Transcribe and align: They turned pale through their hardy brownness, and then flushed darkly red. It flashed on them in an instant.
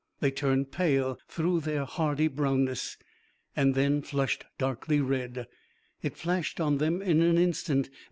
They 0.19 0.31
turned 0.31 0.71
pale 0.71 1.19
through 1.27 1.59
their 1.59 1.85
hardy 1.85 2.27
brownness, 2.27 2.97
and 3.55 3.75
then 3.75 4.01
flushed 4.01 4.45
darkly 4.57 4.99
red. 4.99 5.45
It 6.01 6.17
flashed 6.17 6.59
on 6.59 6.79
them 6.79 7.03
in 7.03 7.21
an 7.21 7.37
instant. 7.37 7.91